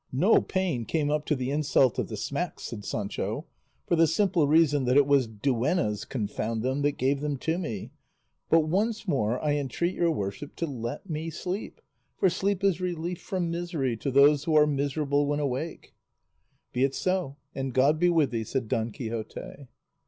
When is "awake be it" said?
15.39-16.95